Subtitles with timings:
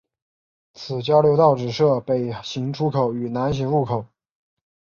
[0.73, 4.07] 此交流道只设北行出口与南行入口。